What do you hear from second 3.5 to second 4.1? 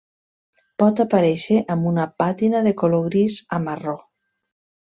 a marró.